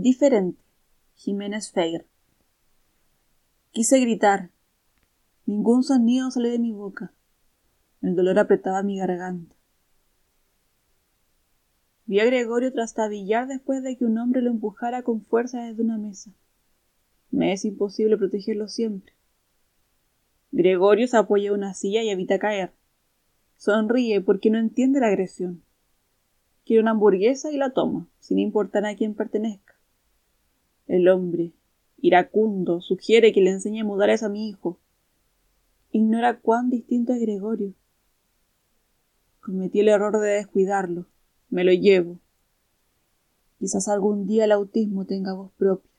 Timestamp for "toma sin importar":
27.70-28.86